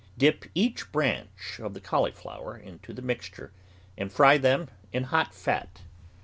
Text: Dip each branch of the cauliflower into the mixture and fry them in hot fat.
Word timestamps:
Dip 0.17 0.45
each 0.55 0.91
branch 0.91 1.59
of 1.59 1.75
the 1.75 1.79
cauliflower 1.79 2.57
into 2.57 2.91
the 2.91 3.03
mixture 3.03 3.51
and 3.95 4.11
fry 4.11 4.39
them 4.39 4.67
in 4.91 5.03
hot 5.03 5.31
fat. 5.31 5.81